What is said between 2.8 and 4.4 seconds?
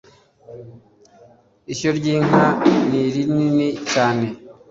ni rinini cyane